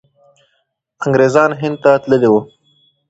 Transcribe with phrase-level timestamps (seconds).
[1.05, 2.39] انګریزان هند ته تللي وو.